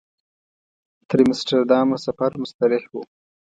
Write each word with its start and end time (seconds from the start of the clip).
تر 1.07 1.19
امسټرډامه 1.25 1.97
سفر 2.05 2.31
مستریح 2.41 2.83
و. 2.91 2.93